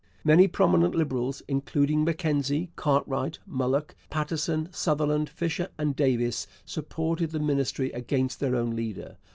[0.23, 7.91] Many prominent Liberals including Mackenzie, Cartwright, Mulock, Paterson, Sutherland, Fisher, and Davies supported the Ministry
[7.91, 9.17] against their own leader.